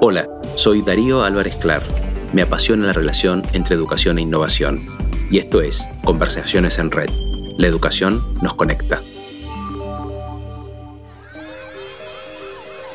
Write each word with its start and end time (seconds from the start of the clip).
Hola, 0.00 0.28
soy 0.54 0.82
Darío 0.82 1.24
Álvarez 1.24 1.56
Clar. 1.56 1.82
Me 2.32 2.42
apasiona 2.42 2.86
la 2.86 2.92
relación 2.92 3.42
entre 3.52 3.74
educación 3.74 4.18
e 4.18 4.22
innovación. 4.22 4.86
Y 5.28 5.38
esto 5.38 5.60
es 5.60 5.88
Conversaciones 6.04 6.78
en 6.78 6.92
Red. 6.92 7.10
La 7.56 7.66
educación 7.66 8.22
nos 8.40 8.54
conecta. 8.54 9.02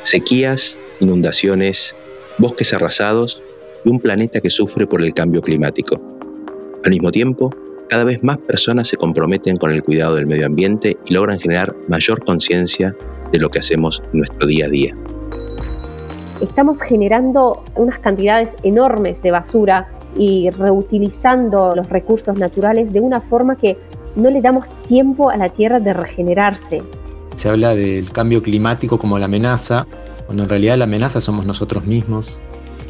Sequías, 0.03 0.77
inundaciones, 1.01 1.93
bosques 2.37 2.73
arrasados 2.73 3.41
y 3.83 3.89
un 3.89 3.99
planeta 3.99 4.39
que 4.39 4.49
sufre 4.49 4.87
por 4.87 5.01
el 5.01 5.13
cambio 5.13 5.41
climático. 5.41 6.01
Al 6.85 6.91
mismo 6.91 7.11
tiempo, 7.11 7.53
cada 7.89 8.05
vez 8.05 8.23
más 8.23 8.37
personas 8.37 8.87
se 8.87 8.95
comprometen 8.95 9.57
con 9.57 9.71
el 9.71 9.83
cuidado 9.83 10.15
del 10.15 10.25
medio 10.25 10.45
ambiente 10.45 10.97
y 11.05 11.13
logran 11.13 11.37
generar 11.37 11.75
mayor 11.89 12.23
conciencia 12.23 12.95
de 13.33 13.39
lo 13.39 13.49
que 13.49 13.59
hacemos 13.59 14.01
en 14.13 14.19
nuestro 14.19 14.47
día 14.47 14.67
a 14.67 14.69
día. 14.69 14.95
Estamos 16.41 16.81
generando 16.81 17.63
unas 17.75 17.99
cantidades 17.99 18.55
enormes 18.63 19.21
de 19.21 19.31
basura 19.31 19.87
y 20.17 20.49
reutilizando 20.49 21.75
los 21.75 21.89
recursos 21.89 22.37
naturales 22.37 22.91
de 22.91 22.99
una 22.99 23.21
forma 23.21 23.55
que 23.55 23.77
no 24.15 24.29
le 24.29 24.41
damos 24.41 24.67
tiempo 24.83 25.29
a 25.29 25.37
la 25.37 25.49
Tierra 25.49 25.79
de 25.79 25.93
regenerarse. 25.93 26.81
Se 27.35 27.49
habla 27.49 27.75
del 27.75 28.11
cambio 28.11 28.43
climático 28.43 28.99
como 28.99 29.17
la 29.17 29.25
amenaza, 29.25 29.87
cuando 30.25 30.43
en 30.43 30.49
realidad 30.49 30.77
la 30.77 30.83
amenaza 30.83 31.21
somos 31.21 31.45
nosotros 31.45 31.85
mismos. 31.85 32.41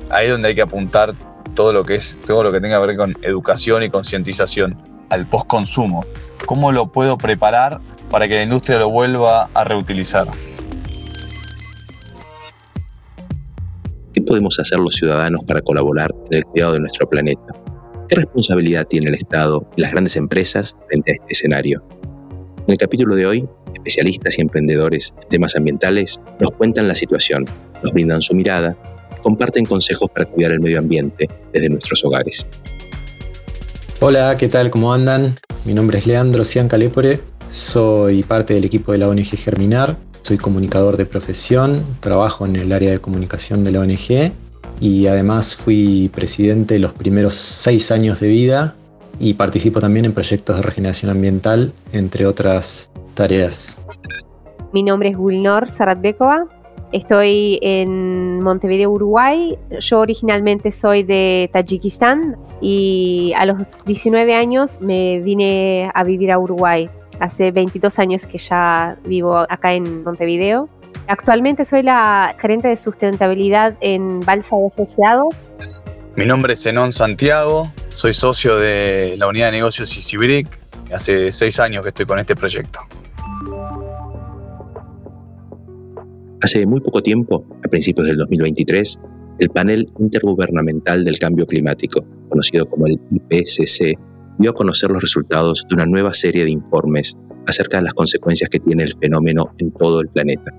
Ahí 0.10 0.26
es 0.26 0.32
donde 0.32 0.50
hay 0.50 0.56
que 0.56 0.62
apuntar 0.62 1.14
todo 1.54 1.72
lo 1.72 1.84
que 1.84 1.96
es 1.96 2.18
todo 2.26 2.44
lo 2.44 2.52
que 2.52 2.60
tenga 2.60 2.80
que 2.80 2.88
ver 2.88 2.98
con 2.98 3.16
educación 3.22 3.84
y 3.84 3.90
concientización 3.90 4.78
al 5.10 5.26
postconsumo. 5.26 6.04
¿Cómo 6.46 6.72
lo 6.72 6.88
puedo 6.88 7.18
preparar 7.18 7.80
para 8.10 8.28
que 8.28 8.36
la 8.36 8.44
industria 8.44 8.80
lo 8.80 8.90
vuelva 8.90 9.50
a 9.54 9.64
reutilizar? 9.64 10.28
¿Qué 14.14 14.22
podemos 14.22 14.60
hacer 14.60 14.78
los 14.78 14.94
ciudadanos 14.94 15.44
para 15.44 15.64
colaborar 15.64 16.14
en 16.30 16.38
el 16.38 16.46
cuidado 16.46 16.74
de 16.74 16.82
nuestro 16.82 17.10
planeta? 17.10 17.42
¿Qué 18.08 18.16
responsabilidad 18.16 18.86
tiene 18.86 19.08
el 19.08 19.16
Estado 19.16 19.68
y 19.76 19.82
las 19.82 19.92
grandes 19.92 20.16
empresas 20.16 20.76
frente 20.88 21.12
a 21.12 21.16
este 21.16 21.26
escenario? 21.30 21.84
En 22.68 22.72
el 22.74 22.78
capítulo 22.78 23.16
de 23.16 23.26
hoy, 23.26 23.50
especialistas 23.74 24.38
y 24.38 24.42
emprendedores 24.42 25.16
en 25.20 25.30
temas 25.30 25.56
ambientales 25.56 26.22
nos 26.40 26.52
cuentan 26.52 26.88
la 26.88 26.94
situación, 26.94 27.46
nos 27.84 27.92
brindan 27.92 28.22
su 28.22 28.36
mirada, 28.36 28.78
comparten 29.24 29.66
consejos 29.66 30.12
para 30.14 30.26
cuidar 30.26 30.52
el 30.52 30.60
medio 30.60 30.78
ambiente 30.78 31.28
desde 31.52 31.70
nuestros 31.70 32.06
hogares. 32.06 32.48
Hola, 34.00 34.38
¿qué 34.38 34.48
tal? 34.48 34.70
¿Cómo 34.70 34.94
andan? 34.94 35.40
Mi 35.66 35.74
nombre 35.74 35.98
es 35.98 36.06
Leandro 36.06 36.44
Ciancalepore, 36.44 37.20
soy 37.50 38.22
parte 38.22 38.54
del 38.54 38.66
equipo 38.66 38.92
de 38.92 39.00
la 39.00 39.10
ONG 39.10 39.38
Germinar, 39.38 39.98
soy 40.24 40.38
comunicador 40.38 40.98
de 40.98 41.06
profesión, 41.06 41.86
trabajo 42.00 42.46
en 42.46 42.56
el 42.56 42.72
área 42.72 42.92
de 42.92 42.98
comunicación 42.98 43.64
de 43.64 43.72
la 43.74 43.82
ONG 43.82 44.32
y 44.80 45.08
además 45.08 45.56
fui 45.56 46.10
presidente 46.14 46.80
los 46.80 46.94
primeros 46.94 47.36
seis 47.36 47.92
años 47.92 48.20
de 48.22 48.28
vida 48.30 48.76
y 49.20 49.36
participo 49.36 49.80
también 49.80 50.06
en 50.06 50.14
proyectos 50.14 50.56
de 50.56 50.62
regeneración 50.62 51.12
ambiental, 51.12 51.74
entre 51.92 52.26
otras 52.26 52.90
tareas. 53.14 53.78
Mi 54.72 54.82
nombre 54.82 55.10
es 55.10 55.18
Gulnor 55.18 55.68
Saratbekova, 55.70 56.48
Estoy 56.94 57.58
en 57.64 58.40
Montevideo, 58.44 58.92
Uruguay. 58.92 59.58
Yo 59.80 60.00
originalmente 60.00 60.72
soy 60.72 61.02
de 61.02 61.50
Tayikistán 61.52 62.38
y 62.62 63.34
a 63.36 63.48
los 63.48 63.84
19 63.84 64.36
años 64.36 64.80
me 64.80 65.20
vine 65.22 65.90
a 65.92 66.04
vivir 66.04 66.32
a 66.32 66.38
Uruguay. 66.38 66.88
Hace 67.20 67.52
22 67.52 68.00
años 68.00 68.26
que 68.26 68.38
ya 68.38 68.98
vivo 69.06 69.38
acá 69.38 69.74
en 69.74 70.04
Montevideo. 70.04 70.70
Actualmente 71.08 71.66
soy 71.66 71.84
la 71.84 72.36
gerente 72.40 72.68
de 72.68 72.76
sustentabilidad 72.76 73.76
en 73.82 74.20
Balsa 74.22 74.56
de 74.56 74.68
Asociados. 74.68 75.54
Mi 76.16 76.26
nombre 76.26 76.54
es 76.54 76.62
Zenón 76.62 76.94
Santiago, 76.94 77.72
soy 77.90 78.14
socio 78.14 78.58
de 78.58 79.16
la 79.18 79.28
unidad 79.28 79.48
de 79.48 79.54
negocios 79.54 79.90
Cicibric. 79.90 80.60
Hace 80.94 81.32
seis 81.32 81.60
años 81.60 81.82
que 81.82 81.90
estoy 81.90 82.06
con 82.06 82.20
este 82.20 82.36
proyecto. 82.36 82.80
Hace 86.42 86.66
muy 86.66 86.82
poco 86.82 87.02
tiempo, 87.02 87.46
a 87.66 87.68
principios 87.68 88.06
del 88.06 88.18
2023, 88.18 89.00
el 89.40 89.50
Panel 89.50 89.92
Intergubernamental 89.98 91.04
del 91.04 91.18
Cambio 91.18 91.48
Climático, 91.48 92.06
conocido 92.30 92.70
como 92.70 92.86
el 92.86 93.00
IPCC, 93.10 93.98
dio 94.38 94.52
a 94.52 94.54
conocer 94.54 94.92
los 94.92 95.02
resultados 95.02 95.66
de 95.70 95.76
una 95.76 95.86
nueva 95.86 96.14
serie 96.14 96.46
de 96.46 96.52
informes 96.52 97.18
acerca 97.48 97.78
de 97.78 97.84
las 97.84 97.94
consecuencias 97.94 98.50
que 98.50 98.60
tiene 98.60 98.84
el 98.84 98.96
fenómeno 99.00 99.54
en 99.58 99.72
todo 99.72 100.02
el 100.02 100.10
planeta. 100.10 100.52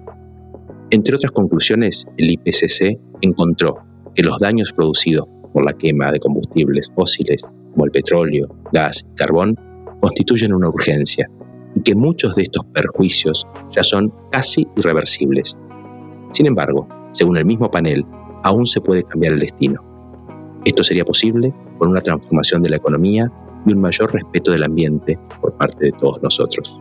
Entre 0.90 1.14
otras 1.14 1.32
conclusiones, 1.32 2.06
el 2.16 2.30
IPCC 2.30 2.98
encontró 3.20 3.78
que 4.14 4.22
los 4.22 4.38
daños 4.38 4.72
producidos 4.72 5.26
por 5.52 5.64
la 5.64 5.72
quema 5.72 6.12
de 6.12 6.20
combustibles 6.20 6.90
fósiles 6.94 7.42
como 7.72 7.84
el 7.84 7.90
petróleo, 7.90 8.48
gas 8.72 9.04
y 9.10 9.14
carbón 9.16 9.58
constituyen 10.00 10.52
una 10.52 10.68
urgencia 10.68 11.28
y 11.74 11.80
que 11.82 11.94
muchos 11.94 12.36
de 12.36 12.42
estos 12.42 12.64
perjuicios 12.66 13.46
ya 13.74 13.82
son 13.82 14.12
casi 14.30 14.66
irreversibles 14.76 15.56
sin 16.34 16.46
embargo, 16.46 16.88
según 17.12 17.36
el 17.36 17.44
mismo 17.44 17.70
panel, 17.70 18.04
aún 18.42 18.66
se 18.66 18.80
puede 18.80 19.04
cambiar 19.04 19.34
el 19.34 19.38
destino. 19.38 19.80
Esto 20.64 20.82
sería 20.82 21.04
posible 21.04 21.54
con 21.78 21.90
una 21.90 22.00
transformación 22.00 22.60
de 22.60 22.70
la 22.70 22.76
economía 22.76 23.30
y 23.66 23.72
un 23.72 23.80
mayor 23.80 24.12
respeto 24.12 24.52
del 24.52 24.62
ambiente 24.62 25.18
por 25.40 25.52
parte 25.54 25.86
de 25.86 25.92
todos 25.92 26.22
nosotros. 26.22 26.78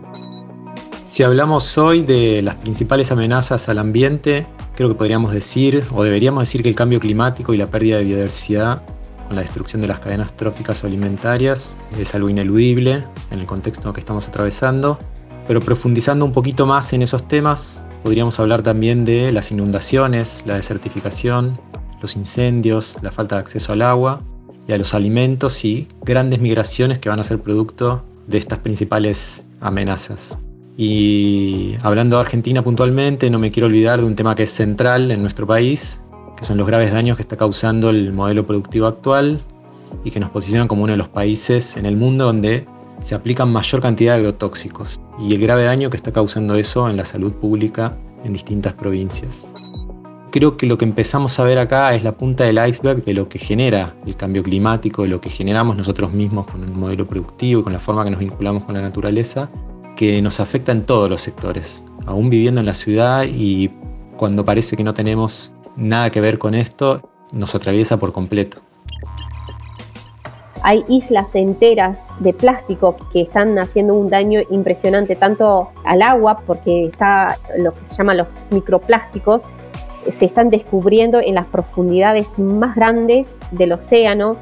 Si 1.06 1.22
hablamos 1.22 1.78
hoy 1.78 2.02
de 2.02 2.42
las 2.42 2.56
principales 2.56 3.12
amenazas 3.12 3.70
al 3.70 3.78
ambiente, 3.78 4.46
creo 4.76 4.90
que 4.90 4.96
podríamos 4.96 5.32
decir, 5.32 5.84
o 5.94 6.04
deberíamos 6.04 6.42
decir 6.44 6.64
que 6.64 6.70
el 6.70 6.76
cambio 6.76 7.00
climático 7.00 7.54
y 7.54 7.58
la 7.58 7.68
pérdida 7.68 7.98
de 7.98 8.06
biodiversidad 8.06 8.82
con 9.28 9.36
la 9.36 9.44
destrucción 9.44 9.82
de 9.82 9.88
las 9.88 10.00
cadenas 10.00 10.36
tróficas 10.36 10.84
o 10.84 10.88
alimentarias 10.88 11.78
es 12.00 12.16
algo 12.16 12.30
ineludible 12.30 13.04
en 13.32 13.40
el 13.40 13.46
contexto 13.46 13.94
que 13.94 14.00
estamos 14.00 14.28
atravesando. 14.28 14.98
Pero 15.46 15.60
profundizando 15.60 16.26
un 16.26 16.32
poquito 16.32 16.66
más 16.66 16.94
en 16.94 17.02
esos 17.02 17.28
temas, 17.28 17.84
podríamos 18.02 18.40
hablar 18.40 18.64
también 18.64 19.06
de 19.06 19.32
las 19.32 19.52
inundaciones, 19.52 20.42
la 20.46 20.56
desertificación, 20.56 21.60
los 22.02 22.16
incendios, 22.16 22.98
la 23.02 23.12
falta 23.12 23.36
de 23.36 23.42
acceso 23.42 23.74
al 23.74 23.82
agua 23.82 24.22
y 24.68 24.72
a 24.72 24.78
los 24.78 24.94
alimentos 24.94 25.64
y 25.66 25.88
grandes 26.04 26.40
migraciones 26.40 27.00
que 27.00 27.10
van 27.10 27.20
a 27.20 27.24
ser 27.24 27.40
producto 27.40 28.04
de 28.28 28.38
estas 28.38 28.60
principales 28.60 29.46
amenazas. 29.60 30.38
Y 30.78 31.76
hablando 31.84 32.18
de 32.18 32.22
Argentina 32.22 32.64
puntualmente, 32.64 33.30
no 33.30 33.40
me 33.40 33.52
quiero 33.52 33.68
olvidar 33.68 34.00
de 34.00 34.08
un 34.08 34.16
tema 34.16 34.36
que 34.36 34.44
es 34.44 34.52
central 34.52 35.12
en 35.12 35.22
nuestro 35.22 35.46
país, 35.46 36.02
que 36.38 36.46
son 36.46 36.58
los 36.58 36.66
graves 36.66 36.92
daños 36.92 37.18
que 37.18 37.22
está 37.22 37.38
causando 37.38 37.90
el 37.90 38.12
modelo 38.12 38.46
productivo 38.46 38.88
actual 38.88 39.44
y 40.04 40.12
que 40.12 40.20
nos 40.20 40.32
posicionan 40.32 40.68
como 40.68 40.84
uno 40.84 40.94
de 40.94 40.98
los 40.98 41.10
países 41.10 41.78
en 41.78 41.86
el 41.86 41.96
mundo 41.96 42.26
donde 42.26 42.66
se 43.02 43.16
aplican 43.16 43.52
mayor 43.52 43.82
cantidad 43.82 44.14
de 44.14 44.20
agrotóxicos 44.20 45.00
y 45.20 45.34
el 45.34 45.42
grave 45.42 45.66
daño 45.66 45.90
que 45.90 45.98
está 45.98 46.12
causando 46.12 46.56
eso 46.56 46.90
en 46.90 46.98
la 46.98 47.06
salud 47.06 47.34
pública 47.34 47.96
en 48.24 48.34
distintas 48.34 48.74
provincias. 48.74 49.46
Creo 50.34 50.58
que 50.58 50.66
lo 50.66 50.80
que 50.80 50.86
empezamos 50.86 51.40
a 51.40 51.44
ver 51.44 51.60
acá 51.60 51.94
es 51.94 52.04
la 52.04 52.14
punta 52.14 52.44
del 52.44 52.58
iceberg 52.68 53.06
de 53.06 53.14
lo 53.14 53.30
que 53.30 53.38
genera 53.38 53.94
el 54.04 54.16
cambio 54.16 54.42
climático, 54.42 55.04
de 55.04 55.08
lo 55.08 55.22
que 55.22 55.30
generamos 55.30 55.78
nosotros 55.78 56.12
mismos 56.12 56.48
con 56.48 56.64
el 56.64 56.72
modelo 56.72 57.06
productivo 57.06 57.62
y 57.62 57.64
con 57.64 57.72
la 57.72 57.78
forma 57.78 58.04
que 58.04 58.10
nos 58.10 58.20
vinculamos 58.20 58.64
con 58.64 58.74
la 58.74 58.82
naturaleza, 58.82 59.52
que 59.96 60.24
nos 60.24 60.40
afecta 60.40 60.72
en 60.72 60.88
todos 60.88 61.08
los 61.08 61.22
sectores, 61.22 61.86
aún 62.08 62.32
viviendo 62.32 62.62
en 62.62 62.66
la 62.66 62.74
ciudad 62.74 63.26
y 63.30 63.70
cuando 64.18 64.44
parece 64.44 64.76
que 64.76 64.84
no 64.84 64.96
tenemos 64.96 65.54
nada 65.76 66.10
que 66.10 66.20
ver 66.20 66.40
con 66.40 66.56
esto, 66.56 67.08
nos 67.32 67.54
atraviesa 67.54 67.98
por 67.98 68.12
completo. 68.12 68.58
Hay 70.64 70.84
islas 70.88 71.36
enteras 71.36 72.08
de 72.22 72.34
plástico 72.34 72.98
que 73.12 73.22
están 73.22 73.60
haciendo 73.60 73.94
un 73.94 74.10
daño 74.10 74.40
impresionante 74.50 75.16
tanto 75.16 75.70
al 75.84 76.02
agua, 76.02 76.38
porque 76.48 76.86
está 76.86 77.38
lo 77.60 77.72
que 77.72 77.84
se 77.84 77.98
llama 77.98 78.16
los 78.16 78.48
microplásticos, 78.50 79.44
se 80.12 80.26
están 80.26 80.50
descubriendo 80.50 81.20
en 81.20 81.36
las 81.36 81.48
profundidades 81.48 82.40
más 82.40 82.76
grandes 82.76 83.38
del 83.52 83.74
océano, 83.74 84.38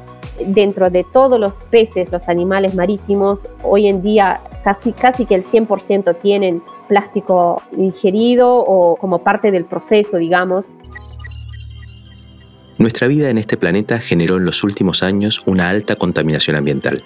dentro 0.46 0.90
de 0.90 1.04
todos 1.04 1.38
los 1.38 1.66
peces, 1.66 2.10
los 2.10 2.28
animales 2.28 2.74
marítimos, 2.74 3.48
hoy 3.62 3.88
en 3.88 4.02
día 4.02 4.40
casi, 4.64 4.92
casi 4.92 5.26
que 5.26 5.34
el 5.34 5.44
100% 5.44 6.16
tienen 6.20 6.62
plástico 6.88 7.62
ingerido 7.76 8.54
o 8.54 8.96
como 8.96 9.18
parte 9.20 9.50
del 9.50 9.64
proceso, 9.64 10.16
digamos. 10.16 10.68
Nuestra 12.78 13.06
vida 13.06 13.30
en 13.30 13.38
este 13.38 13.56
planeta 13.56 13.98
generó 13.98 14.38
en 14.38 14.44
los 14.44 14.64
últimos 14.64 15.02
años 15.02 15.42
una 15.46 15.68
alta 15.68 15.96
contaminación 15.96 16.56
ambiental. 16.56 17.02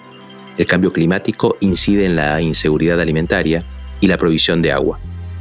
El 0.57 0.65
cambio 0.65 0.91
climático 0.91 1.55
incide 1.59 2.05
en 2.05 2.15
la 2.15 2.41
inseguridad 2.41 2.99
alimentaria 2.99 3.63
y 3.99 4.07
la 4.07 4.17
provisión 4.17 4.61
de 4.61 4.71
agua. 4.71 4.99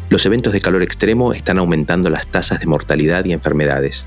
Los 0.09 0.25
eventos 0.25 0.53
de 0.53 0.61
calor 0.61 0.83
extremo 0.83 1.33
están 1.33 1.59
aumentando 1.59 2.11
las 2.11 2.27
tasas 2.29 2.61
de 2.61 2.67
mortalidad 2.67 3.25
y 3.25 3.33
enfermedades. 3.33 4.07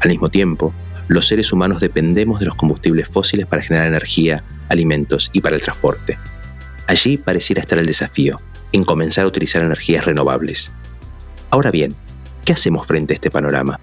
Al 0.00 0.08
mismo 0.08 0.30
tiempo, 0.30 0.72
los 1.06 1.28
seres 1.28 1.52
humanos 1.52 1.80
dependemos 1.80 2.40
de 2.40 2.46
los 2.46 2.56
combustibles 2.56 3.08
fósiles 3.08 3.46
para 3.46 3.62
generar 3.62 3.86
energía, 3.86 4.42
alimentos 4.68 5.30
y 5.32 5.40
para 5.40 5.54
el 5.54 5.62
transporte. 5.62 6.18
Allí 6.88 7.18
pareciera 7.18 7.62
estar 7.62 7.78
el 7.78 7.86
desafío, 7.86 8.40
en 8.72 8.84
comenzar 8.84 9.24
a 9.24 9.28
utilizar 9.28 9.62
energías 9.62 10.04
renovables. 10.04 10.72
Ahora 11.50 11.70
bien, 11.70 11.94
¿qué 12.44 12.52
hacemos 12.52 12.86
frente 12.86 13.14
a 13.14 13.16
este 13.16 13.30
panorama? 13.30 13.78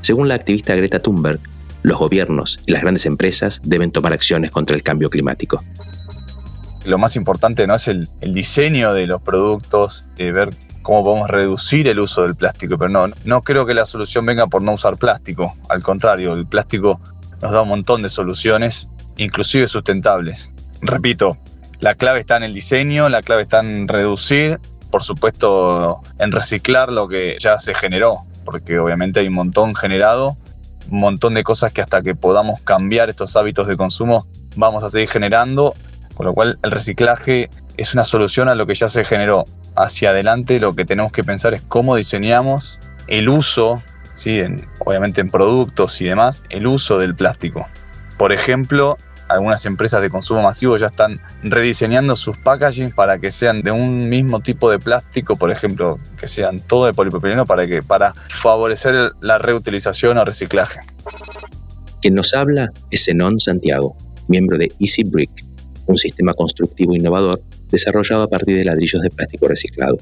Según 0.00 0.28
la 0.28 0.34
activista 0.34 0.76
Greta 0.76 1.00
Thunberg, 1.00 1.40
los 1.82 1.98
gobiernos 1.98 2.60
y 2.66 2.72
las 2.72 2.82
grandes 2.82 3.04
empresas 3.04 3.60
deben 3.64 3.90
tomar 3.90 4.12
acciones 4.12 4.50
contra 4.50 4.76
el 4.76 4.82
cambio 4.82 5.10
climático. 5.10 5.62
Lo 6.84 6.98
más 6.98 7.16
importante 7.16 7.66
no 7.66 7.74
es 7.74 7.88
el, 7.88 8.08
diseño 8.20 8.94
de 8.94 9.06
los 9.06 9.22
productos, 9.22 10.06
de 10.16 10.32
ver 10.32 10.50
cómo 10.84 11.02
podemos 11.02 11.28
reducir 11.28 11.88
el 11.88 11.98
uso 11.98 12.22
del 12.22 12.36
plástico, 12.36 12.78
pero 12.78 12.90
no, 12.90 13.06
no 13.24 13.42
creo 13.42 13.66
que 13.66 13.74
la 13.74 13.86
solución 13.86 14.24
venga 14.26 14.46
por 14.46 14.62
no 14.62 14.74
usar 14.74 14.96
plástico. 14.98 15.54
Al 15.70 15.82
contrario, 15.82 16.34
el 16.34 16.46
plástico 16.46 17.00
nos 17.42 17.50
da 17.50 17.62
un 17.62 17.70
montón 17.70 18.02
de 18.02 18.10
soluciones, 18.10 18.88
inclusive 19.16 19.66
sustentables. 19.66 20.52
Repito, 20.82 21.38
la 21.80 21.94
clave 21.94 22.20
está 22.20 22.36
en 22.36 22.44
el 22.44 22.52
diseño, 22.52 23.08
la 23.08 23.22
clave 23.22 23.42
está 23.42 23.60
en 23.60 23.88
reducir, 23.88 24.60
por 24.90 25.02
supuesto 25.02 26.00
en 26.18 26.30
reciclar 26.30 26.92
lo 26.92 27.08
que 27.08 27.38
ya 27.40 27.58
se 27.58 27.74
generó, 27.74 28.18
porque 28.44 28.78
obviamente 28.78 29.20
hay 29.20 29.28
un 29.28 29.34
montón 29.34 29.74
generado, 29.74 30.36
un 30.90 30.98
montón 30.98 31.32
de 31.32 31.42
cosas 31.42 31.72
que 31.72 31.80
hasta 31.80 32.02
que 32.02 32.14
podamos 32.14 32.60
cambiar 32.60 33.08
estos 33.08 33.34
hábitos 33.36 33.66
de 33.66 33.78
consumo 33.78 34.26
vamos 34.56 34.84
a 34.84 34.90
seguir 34.90 35.08
generando, 35.08 35.74
con 36.14 36.26
lo 36.26 36.34
cual 36.34 36.58
el 36.62 36.70
reciclaje 36.70 37.48
es 37.76 37.94
una 37.94 38.04
solución 38.04 38.48
a 38.48 38.54
lo 38.54 38.66
que 38.66 38.74
ya 38.74 38.88
se 38.88 39.04
generó. 39.04 39.44
Hacia 39.76 40.10
adelante 40.10 40.60
lo 40.60 40.74
que 40.74 40.84
tenemos 40.84 41.12
que 41.12 41.24
pensar 41.24 41.54
es 41.54 41.62
cómo 41.62 41.96
diseñamos 41.96 42.78
el 43.08 43.28
uso, 43.28 43.82
¿sí? 44.14 44.40
obviamente 44.80 45.20
en 45.20 45.28
productos 45.28 46.00
y 46.00 46.04
demás, 46.04 46.42
el 46.50 46.66
uso 46.66 46.98
del 46.98 47.14
plástico. 47.14 47.66
Por 48.16 48.32
ejemplo, 48.32 48.96
algunas 49.28 49.64
empresas 49.66 50.02
de 50.02 50.10
consumo 50.10 50.42
masivo 50.42 50.76
ya 50.76 50.86
están 50.86 51.20
rediseñando 51.42 52.14
sus 52.14 52.36
packaging 52.38 52.92
para 52.92 53.18
que 53.18 53.30
sean 53.30 53.62
de 53.62 53.70
un 53.70 54.08
mismo 54.08 54.40
tipo 54.40 54.70
de 54.70 54.78
plástico, 54.78 55.36
por 55.36 55.50
ejemplo, 55.50 55.98
que 56.16 56.28
sean 56.28 56.60
todo 56.60 56.86
de 56.86 56.92
polipropileno 56.92 57.44
para 57.44 57.66
que 57.66 57.82
para 57.82 58.14
favorecer 58.40 59.12
la 59.20 59.38
reutilización 59.38 60.18
o 60.18 60.24
reciclaje. 60.24 60.80
Quien 62.00 62.14
nos 62.14 62.34
habla 62.34 62.70
es 62.90 63.04
Zenón 63.04 63.40
Santiago, 63.40 63.96
miembro 64.28 64.58
de 64.58 64.70
Easy 64.78 65.04
Brick, 65.04 65.30
un 65.86 65.98
sistema 65.98 66.34
constructivo 66.34 66.94
innovador 66.94 67.40
desarrollado 67.74 68.22
a 68.22 68.28
partir 68.28 68.56
de 68.56 68.64
ladrillos 68.64 69.02
de 69.02 69.10
plástico 69.10 69.46
reciclado. 69.46 69.98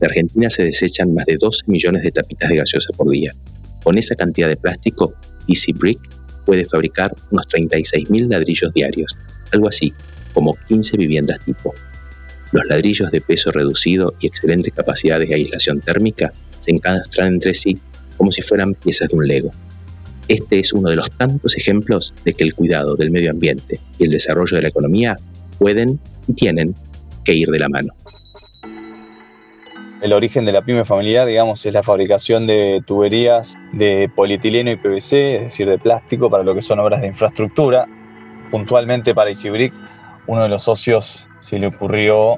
En 0.00 0.06
Argentina 0.06 0.50
se 0.50 0.64
desechan 0.64 1.12
más 1.14 1.26
de 1.26 1.36
12 1.38 1.64
millones 1.66 2.02
de 2.02 2.12
tapitas 2.12 2.48
de 2.50 2.56
gaseosa 2.56 2.92
por 2.96 3.10
día. 3.10 3.34
Con 3.82 3.98
esa 3.98 4.14
cantidad 4.14 4.48
de 4.48 4.56
plástico, 4.56 5.14
Easy 5.48 5.72
Brick 5.72 5.98
puede 6.44 6.64
fabricar 6.64 7.14
unos 7.30 7.46
36.000 7.48 8.28
ladrillos 8.28 8.72
diarios, 8.72 9.16
algo 9.52 9.68
así 9.68 9.92
como 10.32 10.56
15 10.68 10.96
viviendas 10.96 11.40
tipo. 11.44 11.74
Los 12.52 12.66
ladrillos 12.66 13.10
de 13.10 13.20
peso 13.20 13.50
reducido 13.50 14.14
y 14.20 14.26
excelentes 14.26 14.72
capacidades 14.72 15.28
de 15.28 15.34
aislación 15.34 15.80
térmica 15.80 16.32
se 16.60 16.70
encastran 16.70 17.34
entre 17.34 17.54
sí 17.54 17.78
como 18.16 18.32
si 18.32 18.42
fueran 18.42 18.74
piezas 18.74 19.08
de 19.08 19.16
un 19.16 19.26
Lego. 19.26 19.50
Este 20.28 20.58
es 20.58 20.72
uno 20.72 20.90
de 20.90 20.96
los 20.96 21.10
tantos 21.10 21.56
ejemplos 21.56 22.14
de 22.24 22.34
que 22.34 22.44
el 22.44 22.54
cuidado 22.54 22.96
del 22.96 23.10
medio 23.10 23.30
ambiente 23.30 23.80
y 23.98 24.04
el 24.04 24.10
desarrollo 24.10 24.56
de 24.56 24.62
la 24.62 24.68
economía 24.68 25.16
pueden 25.58 25.98
tienen 26.34 26.74
que 27.24 27.34
ir 27.34 27.48
de 27.48 27.58
la 27.58 27.68
mano. 27.68 27.92
El 30.00 30.12
origen 30.12 30.44
de 30.44 30.52
la 30.52 30.62
pyme 30.62 30.84
familiar, 30.84 31.26
digamos, 31.26 31.66
es 31.66 31.72
la 31.72 31.82
fabricación 31.82 32.46
de 32.46 32.80
tuberías 32.86 33.54
de 33.72 34.08
polietileno 34.14 34.70
y 34.70 34.76
PVC, 34.76 35.36
es 35.36 35.42
decir, 35.42 35.68
de 35.68 35.76
plástico 35.76 36.30
para 36.30 36.44
lo 36.44 36.54
que 36.54 36.62
son 36.62 36.78
obras 36.78 37.00
de 37.00 37.08
infraestructura. 37.08 37.86
Puntualmente 38.52 39.12
para 39.12 39.30
Easybrick, 39.30 39.74
uno 40.28 40.44
de 40.44 40.48
los 40.48 40.62
socios 40.62 41.26
se 41.40 41.58
le 41.58 41.66
ocurrió 41.66 42.36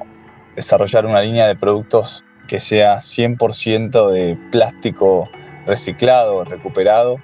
desarrollar 0.55 1.05
una 1.05 1.21
línea 1.21 1.47
de 1.47 1.55
productos 1.55 2.23
que 2.47 2.59
sea 2.59 2.97
100% 2.97 4.09
de 4.09 4.37
plástico 4.51 5.29
reciclado, 5.67 6.43
recuperado. 6.43 7.17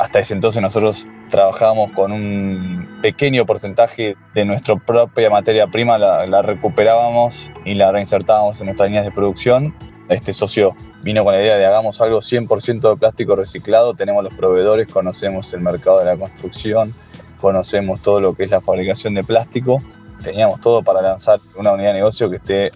Hasta 0.00 0.18
ese 0.18 0.34
entonces 0.34 0.60
nosotros 0.60 1.06
trabajábamos 1.30 1.92
con 1.92 2.12
un 2.12 2.98
pequeño 3.00 3.46
porcentaje 3.46 4.16
de 4.34 4.44
nuestra 4.44 4.76
propia 4.76 5.30
materia 5.30 5.66
prima, 5.68 5.96
la, 5.96 6.42
recuperábamos 6.42 7.50
y 7.64 7.74
la 7.74 7.92
reinsertábamos 7.92 8.60
en 8.60 8.66
nuestras 8.66 8.88
líneas 8.88 9.04
de 9.04 9.12
producción. 9.12 9.74
Este 10.08 10.32
socio 10.32 10.74
vino 11.02 11.24
con 11.24 11.32
la 11.32 11.40
idea 11.40 11.56
de 11.56 11.64
hagamos 11.64 12.00
algo 12.00 12.18
100% 12.18 12.90
de 12.90 12.96
plástico 12.96 13.36
reciclado, 13.36 13.94
tenemos 13.94 14.24
los 14.24 14.34
proveedores, 14.34 14.88
conocemos 14.88 15.54
el 15.54 15.60
mercado 15.60 16.00
de 16.00 16.06
la 16.06 16.16
construcción, 16.16 16.92
conocemos 17.40 18.00
todo 18.02 18.20
lo 18.20 18.34
que 18.34 18.44
es 18.44 18.50
la 18.50 18.60
fabricación 18.60 19.14
de 19.14 19.22
plástico, 19.22 19.80
teníamos 20.22 20.60
todo 20.60 20.82
para 20.82 21.00
lanzar 21.00 21.38
una 21.56 21.72
unidad 21.72 21.90
de 21.90 21.94
negocio 21.94 22.28
que 22.28 22.36
esté 22.36 22.72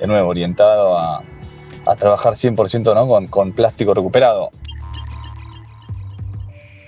de 0.00 0.06
nuevo 0.06 0.28
orientado 0.28 0.98
a, 0.98 1.22
trabajar 1.98 2.34
100% 2.34 2.94
¿no? 2.94 3.30
con 3.30 3.52
plástico 3.52 3.94
recuperado. 3.94 4.50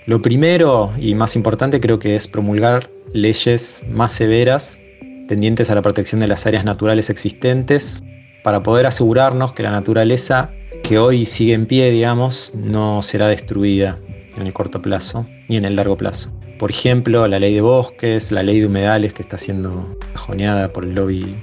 Lo 0.07 0.21
primero 0.21 0.93
y 0.99 1.15
más 1.15 1.35
importante 1.35 1.79
creo 1.79 1.97
que 1.97 2.15
es 2.15 2.27
promulgar 2.27 2.91
leyes 3.11 3.83
más 3.89 4.11
severas 4.11 4.79
tendientes 5.27 5.71
a 5.71 5.75
la 5.75 5.81
protección 5.81 6.21
de 6.21 6.27
las 6.27 6.45
áreas 6.45 6.63
naturales 6.63 7.09
existentes 7.09 8.03
para 8.43 8.61
poder 8.61 8.85
asegurarnos 8.85 9.53
que 9.53 9.63
la 9.63 9.71
naturaleza 9.71 10.51
que 10.83 10.99
hoy 10.99 11.25
sigue 11.25 11.53
en 11.53 11.65
pie, 11.65 11.89
digamos, 11.89 12.53
no 12.53 13.01
será 13.01 13.27
destruida 13.27 13.97
en 14.37 14.45
el 14.45 14.53
corto 14.53 14.79
plazo 14.79 15.25
ni 15.49 15.57
en 15.57 15.65
el 15.65 15.75
largo 15.75 15.97
plazo. 15.97 16.31
Por 16.59 16.69
ejemplo, 16.69 17.27
la 17.27 17.39
ley 17.39 17.55
de 17.55 17.61
bosques, 17.61 18.31
la 18.31 18.43
ley 18.43 18.59
de 18.59 18.67
humedales 18.67 19.11
que 19.11 19.23
está 19.23 19.39
siendo 19.39 19.97
ajoneada 20.13 20.71
por 20.71 20.83
el 20.83 20.93
lobby 20.93 21.35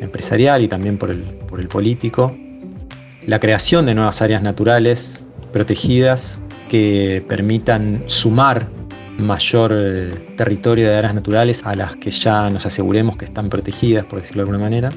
empresarial 0.00 0.62
y 0.62 0.68
también 0.68 0.98
por 0.98 1.10
el 1.10 1.66
político. 1.68 2.32
La 3.26 3.40
creación 3.40 3.86
de 3.86 3.94
nuevas 3.96 4.22
áreas 4.22 4.40
naturales 4.40 5.26
protegidas 5.52 6.40
que 6.74 7.24
permitan 7.28 8.02
sumar 8.06 8.66
mayor 9.16 9.70
eh, 9.72 10.12
territorio 10.36 10.88
de 10.88 10.96
áreas 10.96 11.14
naturales 11.14 11.62
a 11.64 11.76
las 11.76 11.94
que 11.94 12.10
ya 12.10 12.50
nos 12.50 12.66
aseguremos 12.66 13.16
que 13.16 13.26
están 13.26 13.48
protegidas, 13.48 14.04
por 14.06 14.20
decirlo 14.20 14.42
de 14.42 14.50
alguna 14.50 14.58
manera. 14.58 14.88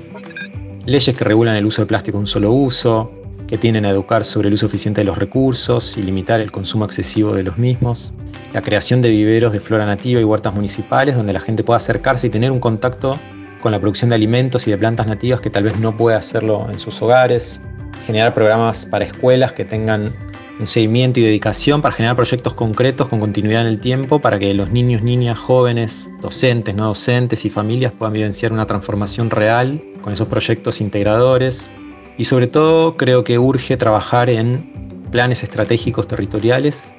Leyes 0.88 1.16
que 1.16 1.24
regulan 1.24 1.56
el 1.56 1.68
uso 1.68 1.84
de 1.84 1.86
plástico 1.86 2.18
en 2.18 2.22
un 2.22 2.28
solo 2.28 2.52
uso, 2.52 3.12
que 3.48 3.60
tienen 3.60 3.86
a 3.86 3.92
educar 3.92 4.26
sobre 4.26 4.48
el 4.48 4.56
uso 4.56 4.66
eficiente 4.66 5.02
de 5.02 5.06
los 5.06 5.20
recursos 5.20 5.96
y 6.00 6.02
limitar 6.02 6.42
el 6.42 6.52
consumo 6.52 6.84
excesivo 6.84 7.36
de 7.36 7.44
los 7.44 7.60
mismos. 7.60 8.12
La 8.54 8.64
creación 8.64 9.04
de 9.04 9.12
viveros 9.12 9.54
de 9.54 9.60
flora 9.60 9.86
nativa 9.86 10.20
y 10.20 10.24
huertas 10.24 10.56
municipales 10.56 11.16
donde 11.16 11.34
la 11.34 11.42
gente 11.42 11.64
pueda 11.64 11.78
acercarse 11.78 12.26
y 12.26 12.32
tener 12.32 12.50
un 12.50 12.60
contacto 12.60 13.20
con 13.62 13.72
la 13.72 13.80
producción 13.80 14.10
de 14.10 14.16
alimentos 14.16 14.66
y 14.66 14.72
de 14.72 14.80
plantas 14.80 15.06
nativas 15.06 15.42
que 15.42 15.52
tal 15.52 15.66
vez 15.66 15.78
no 15.80 15.96
pueda 15.96 16.18
hacerlo 16.18 16.68
en 16.72 16.80
sus 16.80 17.00
hogares. 17.04 17.62
Generar 18.08 18.34
programas 18.34 18.88
para 18.88 19.06
escuelas 19.06 19.52
que 19.54 19.64
tengan 19.64 20.12
un 20.60 20.68
seguimiento 20.68 21.20
y 21.20 21.24
dedicación 21.24 21.82
para 21.82 21.94
generar 21.94 22.16
proyectos 22.16 22.54
concretos 22.54 23.08
con 23.08 23.20
continuidad 23.20 23.62
en 23.62 23.68
el 23.68 23.80
tiempo 23.80 24.20
para 24.20 24.40
que 24.40 24.54
los 24.54 24.72
niños, 24.72 25.04
niñas, 25.04 25.38
jóvenes, 25.38 26.12
docentes, 26.22 26.74
no 26.74 26.88
docentes 26.88 27.46
y 27.46 27.50
familias 27.50 27.94
puedan 27.98 28.14
vivenciar 28.14 28.52
una 28.52 28.66
transformación 28.66 29.30
real 29.30 29.82
con 30.02 30.14
esos 30.14 30.28
proyectos 30.28 30.82
integradores. 30.82 31.70
Y 32.18 32.24
sobre 32.24 32.48
todo 32.48 32.98
creo 32.98 33.24
que 33.24 33.38
urge 33.38 33.78
trabajar 33.78 34.30
en 34.30 34.72
planes 35.12 35.44
estratégicos 35.44 36.08
territoriales 36.08 36.94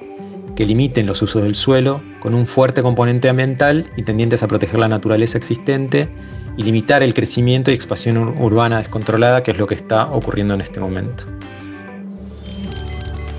que 0.55 0.65
limiten 0.65 1.05
los 1.05 1.21
usos 1.21 1.43
del 1.43 1.55
suelo 1.55 2.01
con 2.21 2.33
un 2.33 2.47
fuerte 2.47 2.81
componente 2.81 3.29
ambiental 3.29 3.89
y 3.97 4.03
tendientes 4.03 4.41
a 4.43 4.47
proteger 4.47 4.79
la 4.79 4.87
naturaleza 4.87 5.37
existente 5.37 6.07
y 6.57 6.63
limitar 6.63 7.03
el 7.03 7.13
crecimiento 7.13 7.71
y 7.71 7.73
expansión 7.73 8.17
urbana 8.39 8.79
descontrolada, 8.79 9.43
que 9.43 9.51
es 9.51 9.57
lo 9.57 9.67
que 9.67 9.75
está 9.75 10.09
ocurriendo 10.11 10.53
en 10.53 10.61
este 10.61 10.79
momento 10.79 11.23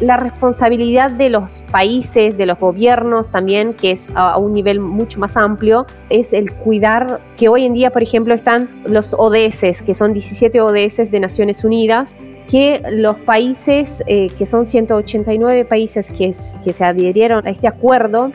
la 0.01 0.17
responsabilidad 0.17 1.11
de 1.11 1.29
los 1.29 1.63
países, 1.71 2.37
de 2.37 2.47
los 2.47 2.59
gobiernos 2.59 3.31
también, 3.31 3.75
que 3.75 3.93
es 3.93 4.09
a 4.15 4.39
un 4.39 4.53
nivel 4.53 4.81
mucho 4.81 5.21
más 5.21 5.37
amplio, 5.37 5.87
es 6.09 6.33
el 6.33 6.53
cuidar 6.53 7.21
que 7.37 7.49
hoy 7.49 7.67
en 7.67 7.75
día, 7.75 7.91
por 7.91 8.03
ejemplo, 8.03 8.35
están 8.35 8.83
los 8.87 9.15
ODS, 9.17 9.83
que 9.83 9.95
son 9.95 10.15
17 10.15 10.61
ODS 10.61 11.11
de 11.11 11.21
Naciones 11.21 11.65
Unidas, 11.65 12.17
que 12.49 12.83
los 12.91 13.17
países, 13.17 14.03
eh, 14.07 14.29
que 14.37 14.47
son 14.47 14.67
189 14.67 15.65
países 15.67 16.11
que, 16.11 16.35
que 16.65 16.73
se 16.73 16.85
adhirieron 16.85 17.47
a 17.47 17.51
este 17.51 17.69
acuerdo, 17.69 18.33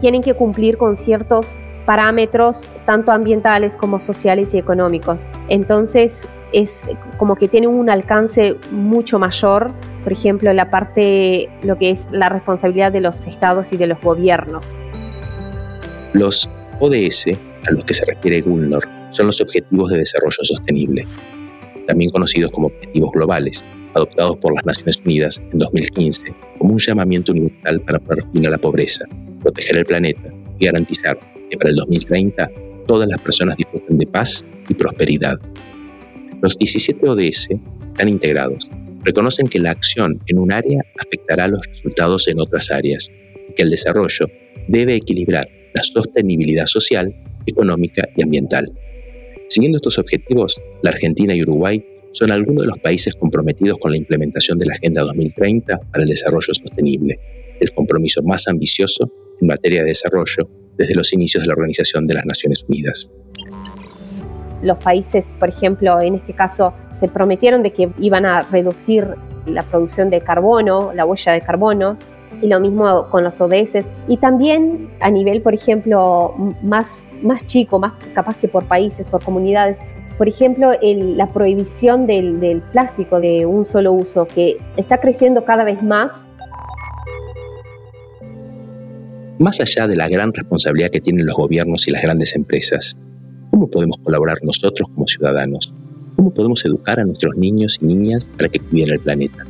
tienen 0.00 0.22
que 0.22 0.34
cumplir 0.34 0.76
con 0.76 0.96
ciertos 0.96 1.58
parámetros 1.86 2.70
tanto 2.86 3.12
ambientales 3.12 3.76
como 3.76 3.98
sociales 3.98 4.54
y 4.54 4.58
económicos. 4.58 5.28
Entonces 5.48 6.26
es 6.52 6.86
como 7.18 7.36
que 7.36 7.48
tiene 7.48 7.66
un 7.66 7.90
alcance 7.90 8.56
mucho 8.70 9.18
mayor, 9.18 9.72
por 10.04 10.12
ejemplo, 10.12 10.52
la 10.52 10.70
parte, 10.70 11.48
lo 11.62 11.78
que 11.78 11.90
es 11.90 12.08
la 12.12 12.28
responsabilidad 12.28 12.92
de 12.92 13.00
los 13.00 13.26
estados 13.26 13.72
y 13.72 13.78
de 13.78 13.86
los 13.86 14.00
gobiernos. 14.00 14.72
Los 16.12 16.48
ODS, 16.78 17.28
a 17.66 17.70
los 17.72 17.84
que 17.84 17.94
se 17.94 18.04
refiere 18.04 18.42
Gulnor, 18.42 18.86
son 19.12 19.26
los 19.26 19.40
Objetivos 19.40 19.90
de 19.90 19.98
Desarrollo 19.98 20.36
Sostenible, 20.42 21.06
también 21.86 22.10
conocidos 22.10 22.52
como 22.52 22.66
Objetivos 22.66 23.10
Globales, 23.12 23.64
adoptados 23.94 24.36
por 24.36 24.54
las 24.54 24.66
Naciones 24.66 25.00
Unidas 25.04 25.42
en 25.52 25.58
2015 25.58 26.34
como 26.58 26.74
un 26.74 26.78
llamamiento 26.78 27.32
universal 27.32 27.80
para 27.80 27.98
poner 27.98 28.24
fin 28.32 28.46
a 28.46 28.50
la 28.50 28.58
pobreza, 28.58 29.04
proteger 29.40 29.78
el 29.78 29.86
planeta 29.86 30.32
y 30.58 30.66
garantizar 30.66 31.18
que 31.50 31.56
para 31.56 31.70
el 31.70 31.76
2030 31.76 32.50
todas 32.86 33.08
las 33.08 33.20
personas 33.20 33.56
disfruten 33.56 33.98
de 33.98 34.06
paz 34.06 34.44
y 34.68 34.74
prosperidad. 34.74 35.38
Los 36.42 36.58
17 36.58 37.08
ODS 37.08 37.48
están 37.92 38.08
integrados 38.08 38.68
reconocen 39.04 39.48
que 39.48 39.58
la 39.58 39.70
acción 39.70 40.20
en 40.26 40.38
un 40.38 40.52
área 40.52 40.84
afectará 40.98 41.48
los 41.48 41.64
resultados 41.66 42.28
en 42.28 42.40
otras 42.40 42.70
áreas 42.70 43.10
y 43.50 43.54
que 43.54 43.62
el 43.62 43.70
desarrollo 43.70 44.26
debe 44.68 44.94
equilibrar 44.94 45.48
la 45.74 45.82
sostenibilidad 45.82 46.66
social, 46.66 47.14
económica 47.46 48.08
y 48.16 48.22
ambiental. 48.22 48.72
Siguiendo 49.48 49.78
estos 49.78 49.98
objetivos, 49.98 50.60
la 50.82 50.90
Argentina 50.90 51.34
y 51.34 51.42
Uruguay 51.42 51.84
son 52.12 52.30
algunos 52.30 52.64
de 52.64 52.70
los 52.70 52.78
países 52.78 53.14
comprometidos 53.14 53.78
con 53.78 53.90
la 53.90 53.96
implementación 53.96 54.56
de 54.56 54.66
la 54.66 54.74
Agenda 54.74 55.02
2030 55.02 55.80
para 55.90 56.04
el 56.04 56.08
Desarrollo 56.08 56.54
Sostenible, 56.54 57.18
el 57.60 57.72
compromiso 57.72 58.22
más 58.22 58.46
ambicioso 58.48 59.10
en 59.40 59.48
materia 59.48 59.82
de 59.82 59.88
desarrollo 59.88 60.48
desde 60.76 60.94
los 60.94 61.12
inicios 61.12 61.42
de 61.42 61.48
la 61.48 61.54
Organización 61.54 62.06
de 62.06 62.14
las 62.14 62.24
Naciones 62.24 62.64
Unidas. 62.68 63.10
Los 64.64 64.78
países, 64.78 65.36
por 65.38 65.48
ejemplo, 65.48 66.00
en 66.00 66.14
este 66.16 66.32
caso, 66.32 66.72
se 66.90 67.06
prometieron 67.08 67.62
de 67.62 67.72
que 67.72 67.90
iban 67.98 68.26
a 68.26 68.40
reducir 68.40 69.14
la 69.46 69.62
producción 69.62 70.10
de 70.10 70.20
carbono, 70.20 70.92
la 70.92 71.04
huella 71.04 71.32
de 71.32 71.40
carbono, 71.40 71.96
y 72.42 72.48
lo 72.48 72.58
mismo 72.60 73.08
con 73.10 73.22
los 73.22 73.40
ODS. 73.40 73.88
Y 74.08 74.16
también 74.16 74.90
a 75.00 75.10
nivel, 75.10 75.42
por 75.42 75.54
ejemplo, 75.54 76.34
más, 76.62 77.06
más 77.22 77.46
chico, 77.46 77.78
más 77.78 77.92
capaz 78.14 78.36
que 78.36 78.48
por 78.48 78.64
países, 78.64 79.06
por 79.06 79.22
comunidades, 79.22 79.80
por 80.18 80.28
ejemplo, 80.28 80.72
la 80.80 81.26
prohibición 81.26 82.06
del 82.06 82.62
plástico 82.72 83.20
de 83.20 83.46
un 83.46 83.64
solo 83.64 83.92
uso, 83.92 84.26
que 84.26 84.58
está 84.76 84.98
creciendo 84.98 85.44
cada 85.44 85.64
vez 85.64 85.82
más 85.82 86.26
más 89.38 89.60
allá 89.60 89.86
de 89.86 89.96
la 89.96 90.08
gran 90.08 90.32
responsabilidad 90.32 90.90
que 90.90 91.00
tienen 91.00 91.26
los 91.26 91.36
gobiernos 91.36 91.88
y 91.88 91.90
las 91.90 92.02
grandes 92.02 92.34
empresas, 92.36 92.96
¿cómo 93.54 93.68
podemos 93.68 93.96
colaborar 94.02 94.36
nosotros 94.42 94.88
como 94.92 95.06
ciudadanos? 95.06 95.72
¿Cómo 96.16 96.34
podemos 96.34 96.64
educar 96.64 96.98
a 96.98 97.04
nuestros 97.04 97.36
niños 97.36 97.78
y 97.80 97.86
niñas 97.86 98.24
para 98.36 98.48
que 98.48 98.58
cuiden 98.58 98.94
el 98.94 98.98
planeta? 98.98 99.44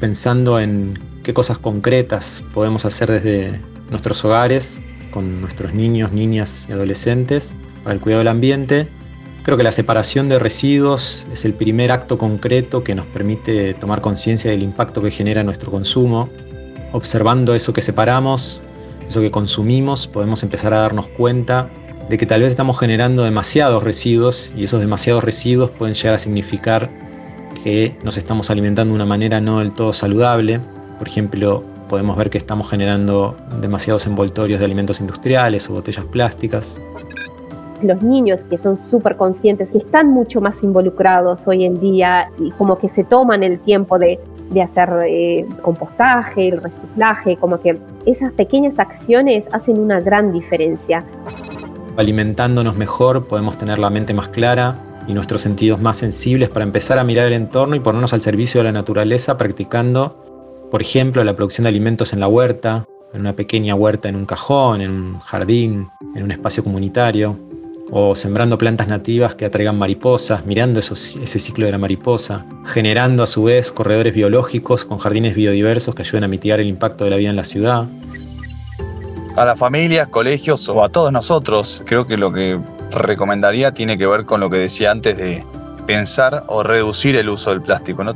Pensando 0.00 0.58
en 0.58 0.98
qué 1.22 1.34
cosas 1.34 1.58
concretas 1.58 2.42
podemos 2.54 2.86
hacer 2.86 3.10
desde 3.10 3.60
nuestros 3.90 4.24
hogares, 4.24 4.82
con 5.10 5.42
nuestros 5.42 5.74
niños, 5.74 6.10
niñas 6.12 6.64
y 6.70 6.72
adolescentes, 6.72 7.54
para 7.84 7.94
el 7.94 8.00
cuidado 8.00 8.20
del 8.20 8.28
ambiente, 8.28 8.88
creo 9.42 9.58
que 9.58 9.62
la 9.62 9.72
separación 9.72 10.30
de 10.30 10.38
residuos 10.38 11.26
es 11.30 11.44
el 11.44 11.52
primer 11.52 11.92
acto 11.92 12.16
concreto 12.16 12.82
que 12.82 12.94
nos 12.94 13.04
permite 13.08 13.74
tomar 13.74 14.00
conciencia 14.00 14.50
del 14.50 14.62
impacto 14.62 15.02
que 15.02 15.10
genera 15.10 15.42
nuestro 15.42 15.70
consumo. 15.70 16.30
Observando 16.92 17.54
eso 17.54 17.74
que 17.74 17.82
separamos, 17.82 18.62
eso 19.06 19.20
que 19.20 19.30
consumimos, 19.30 20.06
podemos 20.06 20.42
empezar 20.42 20.72
a 20.72 20.78
darnos 20.78 21.08
cuenta 21.08 21.68
de 22.08 22.18
que 22.18 22.26
tal 22.26 22.42
vez 22.42 22.50
estamos 22.50 22.78
generando 22.78 23.24
demasiados 23.24 23.82
residuos 23.82 24.52
y 24.56 24.64
esos 24.64 24.80
demasiados 24.80 25.24
residuos 25.24 25.70
pueden 25.70 25.94
llegar 25.94 26.14
a 26.14 26.18
significar 26.18 26.88
que 27.64 27.96
nos 28.04 28.16
estamos 28.16 28.50
alimentando 28.50 28.92
de 28.92 28.96
una 28.96 29.06
manera 29.06 29.40
no 29.40 29.58
del 29.58 29.72
todo 29.72 29.92
saludable. 29.92 30.60
Por 30.98 31.08
ejemplo, 31.08 31.64
podemos 31.88 32.16
ver 32.16 32.30
que 32.30 32.38
estamos 32.38 32.70
generando 32.70 33.36
demasiados 33.60 34.06
envoltorios 34.06 34.60
de 34.60 34.64
alimentos 34.64 35.00
industriales 35.00 35.68
o 35.68 35.74
botellas 35.74 36.04
plásticas. 36.04 36.80
Los 37.82 38.02
niños 38.02 38.44
que 38.44 38.56
son 38.56 38.76
súper 38.76 39.16
conscientes, 39.16 39.72
que 39.72 39.78
están 39.78 40.08
mucho 40.08 40.40
más 40.40 40.62
involucrados 40.62 41.46
hoy 41.48 41.64
en 41.64 41.78
día 41.80 42.30
y 42.38 42.50
como 42.52 42.78
que 42.78 42.88
se 42.88 43.04
toman 43.04 43.42
el 43.42 43.58
tiempo 43.58 43.98
de 43.98 44.18
de 44.50 44.62
hacer 44.62 44.88
eh, 45.06 45.46
compostaje, 45.62 46.48
el 46.48 46.62
reciclaje, 46.62 47.36
como 47.36 47.60
que 47.60 47.78
esas 48.04 48.32
pequeñas 48.32 48.78
acciones 48.78 49.48
hacen 49.52 49.78
una 49.78 50.00
gran 50.00 50.32
diferencia. 50.32 51.04
Alimentándonos 51.96 52.76
mejor 52.76 53.26
podemos 53.26 53.56
tener 53.56 53.78
la 53.78 53.88
mente 53.88 54.12
más 54.12 54.28
clara 54.28 54.78
y 55.08 55.14
nuestros 55.14 55.42
sentidos 55.42 55.80
más 55.80 55.96
sensibles 55.96 56.48
para 56.50 56.64
empezar 56.64 56.98
a 56.98 57.04
mirar 57.04 57.26
el 57.26 57.32
entorno 57.32 57.74
y 57.74 57.80
ponernos 57.80 58.12
al 58.12 58.20
servicio 58.20 58.60
de 58.60 58.64
la 58.64 58.72
naturaleza 58.72 59.38
practicando, 59.38 60.68
por 60.70 60.82
ejemplo, 60.82 61.24
la 61.24 61.36
producción 61.36 61.62
de 61.62 61.70
alimentos 61.70 62.12
en 62.12 62.20
la 62.20 62.28
huerta, 62.28 62.84
en 63.14 63.20
una 63.20 63.34
pequeña 63.34 63.74
huerta 63.74 64.08
en 64.08 64.16
un 64.16 64.26
cajón, 64.26 64.82
en 64.82 64.90
un 64.90 65.20
jardín, 65.20 65.88
en 66.14 66.22
un 66.22 66.32
espacio 66.32 66.62
comunitario, 66.62 67.38
o 67.90 68.14
sembrando 68.14 68.58
plantas 68.58 68.88
nativas 68.88 69.34
que 69.34 69.44
atraigan 69.46 69.78
mariposas, 69.78 70.44
mirando 70.44 70.80
ese 70.80 71.38
ciclo 71.38 71.66
de 71.66 71.72
la 71.72 71.78
mariposa, 71.78 72.44
generando 72.66 73.22
a 73.22 73.26
su 73.26 73.44
vez 73.44 73.72
corredores 73.72 74.12
biológicos 74.12 74.84
con 74.84 74.98
jardines 74.98 75.34
biodiversos 75.34 75.94
que 75.94 76.02
ayuden 76.02 76.24
a 76.24 76.28
mitigar 76.28 76.60
el 76.60 76.66
impacto 76.66 77.04
de 77.04 77.10
la 77.10 77.16
vida 77.16 77.30
en 77.30 77.36
la 77.36 77.44
ciudad. 77.44 77.86
A 79.36 79.44
las 79.44 79.58
familias, 79.58 80.08
colegios 80.08 80.66
o 80.66 80.82
a 80.82 80.88
todos 80.88 81.12
nosotros, 81.12 81.82
creo 81.84 82.06
que 82.06 82.16
lo 82.16 82.32
que 82.32 82.58
recomendaría 82.90 83.72
tiene 83.72 83.98
que 83.98 84.06
ver 84.06 84.24
con 84.24 84.40
lo 84.40 84.48
que 84.48 84.56
decía 84.56 84.90
antes 84.90 85.18
de 85.18 85.44
pensar 85.86 86.44
o 86.46 86.62
reducir 86.62 87.16
el 87.16 87.28
uso 87.28 87.50
del 87.50 87.60
plástico. 87.60 88.02
¿no? 88.02 88.14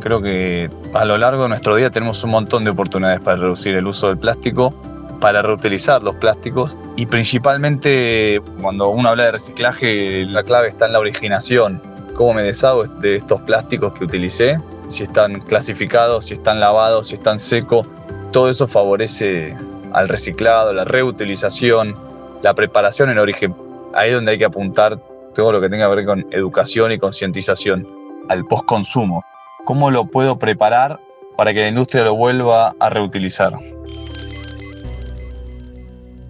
Creo 0.00 0.20
que 0.20 0.68
a 0.92 1.04
lo 1.04 1.18
largo 1.18 1.44
de 1.44 1.50
nuestro 1.50 1.76
día 1.76 1.90
tenemos 1.90 2.24
un 2.24 2.30
montón 2.30 2.64
de 2.64 2.70
oportunidades 2.70 3.20
para 3.20 3.36
reducir 3.36 3.76
el 3.76 3.86
uso 3.86 4.08
del 4.08 4.18
plástico 4.18 4.74
para 5.20 5.40
reutilizar 5.40 6.02
los 6.02 6.16
plásticos 6.16 6.76
y 6.96 7.06
principalmente 7.06 8.42
cuando 8.60 8.88
uno 8.88 9.08
habla 9.10 9.26
de 9.26 9.32
reciclaje 9.32 10.24
la 10.26 10.42
clave 10.42 10.66
está 10.66 10.86
en 10.86 10.92
la 10.94 10.98
originación, 10.98 11.80
cómo 12.16 12.34
me 12.34 12.42
deshago 12.42 12.84
de 12.84 13.16
estos 13.16 13.40
plásticos 13.42 13.94
que 13.94 14.04
utilicé, 14.04 14.60
si 14.88 15.04
están 15.04 15.40
clasificados, 15.40 16.26
si 16.26 16.34
están 16.34 16.58
lavados, 16.58 17.06
si 17.06 17.14
están 17.14 17.38
secos, 17.38 17.86
todo 18.32 18.50
eso 18.50 18.66
favorece 18.66 19.56
al 19.96 20.10
reciclado, 20.10 20.74
la 20.74 20.84
reutilización, 20.84 21.94
la 22.42 22.52
preparación 22.52 23.08
en 23.08 23.18
origen. 23.18 23.54
Ahí 23.94 24.10
es 24.10 24.14
donde 24.14 24.32
hay 24.32 24.38
que 24.38 24.44
apuntar 24.44 24.98
todo 25.34 25.52
lo 25.52 25.60
que 25.62 25.70
tenga 25.70 25.88
que 25.88 25.96
ver 25.96 26.04
con 26.04 26.26
educación 26.32 26.92
y 26.92 26.98
concientización 26.98 27.88
al 28.28 28.44
postconsumo. 28.44 29.24
¿Cómo 29.64 29.90
lo 29.90 30.04
puedo 30.04 30.38
preparar 30.38 31.00
para 31.34 31.54
que 31.54 31.60
la 31.60 31.68
industria 31.68 32.04
lo 32.04 32.14
vuelva 32.14 32.74
a 32.78 32.90
reutilizar? 32.90 33.54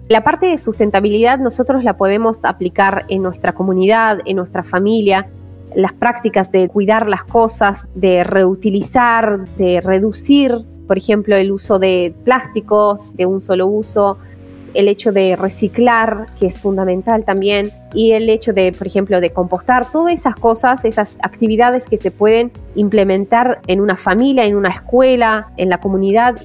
La 0.07 0.23
parte 0.23 0.45
de 0.45 0.57
sustentabilidad 0.57 1.37
nosotros 1.37 1.83
la 1.83 1.97
podemos 1.97 2.45
aplicar 2.45 3.03
en 3.09 3.21
nuestra 3.21 3.53
comunidad, 3.53 4.19
en 4.23 4.37
nuestra 4.37 4.63
familia, 4.63 5.27
las 5.75 5.91
prácticas 5.91 6.53
de 6.53 6.69
cuidar 6.69 7.09
las 7.09 7.25
cosas, 7.25 7.85
de 7.95 8.23
reutilizar, 8.23 9.43
de 9.57 9.81
reducir, 9.81 10.63
por 10.87 10.97
ejemplo, 10.97 11.35
el 11.35 11.51
uso 11.51 11.77
de 11.79 12.13
plásticos 12.23 13.15
de 13.15 13.25
un 13.25 13.41
solo 13.41 13.67
uso, 13.67 14.17
el 14.73 14.87
hecho 14.87 15.11
de 15.11 15.35
reciclar, 15.35 16.27
que 16.39 16.45
es 16.45 16.59
fundamental 16.59 17.25
también, 17.25 17.71
y 17.93 18.11
el 18.11 18.29
hecho 18.29 18.53
de, 18.53 18.71
por 18.71 18.87
ejemplo, 18.87 19.19
de 19.19 19.31
compostar, 19.31 19.89
todas 19.91 20.13
esas 20.13 20.35
cosas, 20.35 20.85
esas 20.85 21.17
actividades 21.21 21.87
que 21.87 21.97
se 21.97 22.11
pueden 22.11 22.51
implementar 22.75 23.59
en 23.67 23.81
una 23.81 23.95
familia, 23.95 24.45
en 24.45 24.55
una 24.55 24.69
escuela, 24.69 25.47
en 25.57 25.69
la 25.69 25.79
comunidad. 25.79 26.35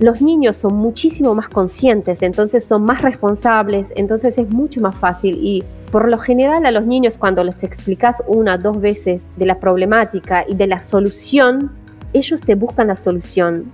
Los 0.00 0.20
niños 0.20 0.56
son 0.56 0.74
muchísimo 0.74 1.34
más 1.34 1.48
conscientes, 1.48 2.22
entonces 2.22 2.64
son 2.64 2.82
más 2.82 3.02
responsables, 3.02 3.92
entonces 3.96 4.38
es 4.38 4.50
mucho 4.50 4.80
más 4.80 4.96
fácil. 4.96 5.38
Y 5.40 5.62
por 5.92 6.10
lo 6.10 6.18
general 6.18 6.66
a 6.66 6.70
los 6.70 6.84
niños 6.84 7.16
cuando 7.16 7.44
les 7.44 7.62
explicas 7.62 8.22
una, 8.26 8.58
dos 8.58 8.80
veces 8.80 9.26
de 9.36 9.46
la 9.46 9.60
problemática 9.60 10.44
y 10.46 10.54
de 10.54 10.66
la 10.66 10.80
solución, 10.80 11.70
ellos 12.16 12.40
te 12.40 12.54
buscan 12.54 12.88
la 12.88 12.96
solución. 12.96 13.70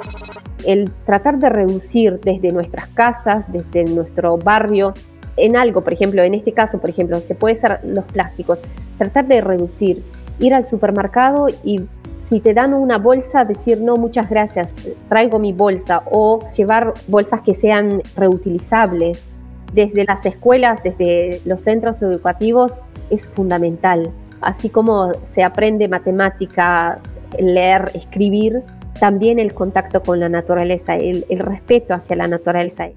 El 0.67 0.91
tratar 1.07 1.39
de 1.39 1.49
reducir 1.49 2.21
desde 2.21 2.53
nuestras 2.53 2.89
casas, 2.89 3.53
desde 3.53 3.85
nuestro 3.85 4.37
barrio, 4.37 4.95
en 5.37 5.57
algo, 5.57 5.83
por 5.83 5.93
ejemplo, 5.93 6.23
en 6.23 6.35
este 6.35 6.53
caso, 6.53 6.81
por 6.81 6.91
ejemplo, 6.91 7.21
se 7.21 7.35
puede 7.35 7.55
ser 7.55 7.81
los 7.85 8.05
plásticos, 8.05 8.61
tratar 8.99 9.27
de 9.27 9.41
reducir, 9.41 10.03
ir 10.39 10.55
al 10.55 10.65
supermercado 10.65 11.47
y 11.65 11.83
si 12.21 12.41
te 12.41 12.55
dan 12.55 12.75
una 12.75 12.99
bolsa, 12.99 13.45
decir 13.45 13.81
no, 13.81 13.97
muchas 13.97 14.29
gracias, 14.29 14.89
traigo 15.09 15.39
mi 15.39 15.53
bolsa 15.53 16.03
o 16.11 16.41
llevar 16.51 16.95
bolsas 17.09 17.41
que 17.43 17.55
sean 17.55 18.03
reutilizables. 18.17 19.27
Desde 19.73 20.05
las 20.05 20.27
escuelas, 20.27 20.83
desde 20.83 21.41
los 21.47 21.63
centros 21.63 22.03
educativos, 22.03 22.83
es 23.11 23.29
fundamental. 23.29 24.11
Así 24.41 24.69
como 24.69 25.13
se 25.23 25.43
aprende 25.43 25.89
matemática, 25.89 27.01
leer, 27.39 27.91
escribir, 27.95 28.63
también 28.99 29.39
el 29.39 29.53
contacto 29.53 30.03
con 30.03 30.21
la 30.21 30.29
naturaleza, 30.29 30.97
el, 30.97 31.25
respeto 31.31 31.95
hacia 31.95 32.17
la 32.17 32.29
naturaleza. 32.29 32.89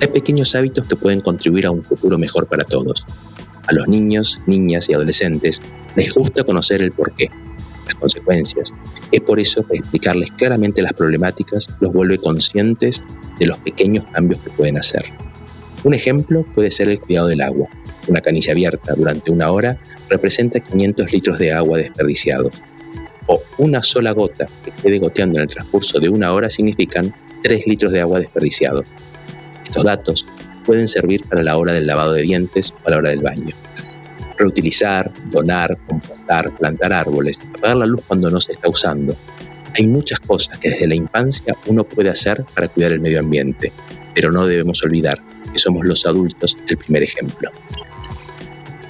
Hay 0.00 0.08
pequeños 0.08 0.54
hábitos 0.54 0.86
que 0.86 0.94
pueden 0.94 1.20
contribuir 1.20 1.66
a 1.66 1.70
un 1.70 1.82
futuro 1.82 2.18
mejor 2.18 2.46
para 2.46 2.64
todos. 2.64 3.04
A 3.66 3.72
los 3.72 3.88
niños, 3.88 4.38
niñas 4.46 4.88
y 4.88 4.94
adolescentes 4.94 5.60
les 5.96 6.14
gusta 6.14 6.44
conocer 6.44 6.80
el 6.80 6.92
porqué, 6.92 7.28
las 7.86 7.96
consecuencias. 7.96 8.72
Es 9.10 9.20
por 9.22 9.40
eso 9.40 9.66
que 9.66 9.78
explicarles 9.78 10.30
claramente 10.32 10.80
las 10.80 10.92
problemáticas 10.92 11.68
los 11.80 11.92
vuelve 11.92 12.18
conscientes 12.18 13.02
de 13.38 13.46
los 13.46 13.58
pequeños 13.58 14.04
cambios 14.12 14.40
que 14.40 14.50
pueden 14.50 14.78
hacer. 14.78 15.04
Un 15.84 15.94
ejemplo 15.94 16.44
puede 16.54 16.70
ser 16.70 16.88
el 16.88 17.00
cuidado 17.00 17.28
del 17.28 17.40
agua. 17.40 17.68
Una 18.08 18.20
canilla 18.20 18.52
abierta 18.52 18.94
durante 18.94 19.30
una 19.30 19.50
hora 19.50 19.78
representa 20.08 20.60
500 20.60 21.12
litros 21.12 21.38
de 21.38 21.52
agua 21.52 21.78
desperdiciados. 21.78 22.54
O 23.26 23.42
una 23.58 23.82
sola 23.82 24.12
gota 24.12 24.46
que 24.64 24.70
quede 24.70 24.98
goteando 24.98 25.38
en 25.38 25.42
el 25.42 25.50
transcurso 25.50 26.00
de 26.00 26.08
una 26.08 26.32
hora 26.32 26.48
significan 26.48 27.14
3 27.42 27.66
litros 27.66 27.92
de 27.92 28.00
agua 28.00 28.20
desperdiciados. 28.20 28.86
Estos 29.66 29.84
datos 29.84 30.26
pueden 30.64 30.88
servir 30.88 31.24
para 31.28 31.42
la 31.42 31.58
hora 31.58 31.74
del 31.74 31.86
lavado 31.86 32.14
de 32.14 32.22
dientes 32.22 32.72
o 32.82 32.90
la 32.90 32.96
hora 32.96 33.10
del 33.10 33.20
baño. 33.20 33.54
Reutilizar, 34.38 35.12
donar, 35.30 35.76
compostar, 35.86 36.56
plantar 36.56 36.92
árboles, 36.94 37.38
apagar 37.54 37.76
la 37.76 37.86
luz 37.86 38.02
cuando 38.06 38.30
no 38.30 38.40
se 38.40 38.52
está 38.52 38.70
usando. 38.70 39.14
Hay 39.76 39.86
muchas 39.86 40.20
cosas 40.20 40.58
que 40.58 40.70
desde 40.70 40.86
la 40.86 40.94
infancia 40.94 41.54
uno 41.66 41.84
puede 41.84 42.08
hacer 42.08 42.44
para 42.54 42.68
cuidar 42.68 42.92
el 42.92 43.00
medio 43.00 43.20
ambiente, 43.20 43.70
pero 44.14 44.32
no 44.32 44.46
debemos 44.46 44.82
olvidar 44.82 45.18
que 45.52 45.58
somos 45.58 45.86
los 45.86 46.06
adultos 46.06 46.56
el 46.66 46.78
primer 46.78 47.02
ejemplo. 47.02 47.50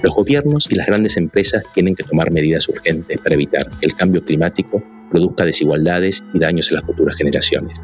Los 0.01 0.15
gobiernos 0.15 0.67
y 0.71 0.75
las 0.75 0.87
grandes 0.87 1.17
empresas 1.17 1.63
tienen 1.73 1.95
que 1.95 2.03
tomar 2.03 2.31
medidas 2.31 2.69
urgentes 2.69 3.17
para 3.19 3.35
evitar 3.35 3.69
que 3.69 3.87
el 3.87 3.95
cambio 3.95 4.23
climático 4.23 4.81
produzca 5.09 5.43
desigualdades 5.43 6.23
y 6.33 6.39
daños 6.39 6.71
en 6.71 6.77
las 6.77 6.85
futuras 6.85 7.15
generaciones. 7.17 7.81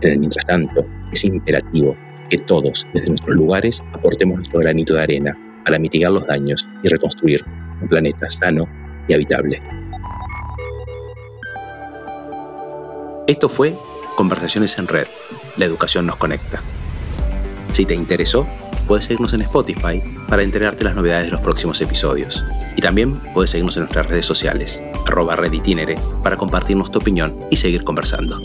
En 0.00 0.18
mientras 0.18 0.44
tanto, 0.44 0.84
es 1.12 1.24
imperativo 1.24 1.96
que 2.28 2.38
todos, 2.38 2.86
desde 2.92 3.10
nuestros 3.10 3.36
lugares, 3.36 3.82
aportemos 3.92 4.38
nuestro 4.38 4.58
granito 4.60 4.94
de 4.94 5.02
arena 5.02 5.38
para 5.64 5.78
mitigar 5.78 6.10
los 6.10 6.26
daños 6.26 6.66
y 6.82 6.88
reconstruir 6.88 7.44
un 7.80 7.88
planeta 7.88 8.28
sano 8.28 8.68
y 9.06 9.14
habitable. 9.14 9.62
Esto 13.28 13.48
fue 13.48 13.74
Conversaciones 14.16 14.76
en 14.78 14.88
Red. 14.88 15.06
La 15.56 15.64
educación 15.64 16.06
nos 16.06 16.16
conecta. 16.16 16.60
Si 17.72 17.86
te 17.86 17.94
interesó, 17.94 18.46
puedes 18.86 19.04
seguirnos 19.04 19.32
en 19.32 19.42
Spotify 19.42 20.02
para 20.28 20.42
enterarte 20.42 20.78
de 20.78 20.84
las 20.84 20.94
novedades 20.94 21.26
de 21.26 21.32
los 21.32 21.40
próximos 21.40 21.80
episodios. 21.80 22.44
Y 22.76 22.80
también 22.80 23.12
puedes 23.34 23.50
seguirnos 23.50 23.76
en 23.76 23.84
nuestras 23.84 24.06
redes 24.06 24.26
sociales, 24.26 24.82
arroba 25.06 25.36
reditinere, 25.36 25.96
para 26.22 26.36
compartirnos 26.36 26.90
tu 26.90 26.98
opinión 26.98 27.36
y 27.50 27.56
seguir 27.56 27.84
conversando. 27.84 28.40